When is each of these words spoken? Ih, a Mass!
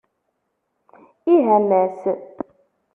Ih, 1.33 1.45
a 1.57 1.57
Mass! 1.67 1.99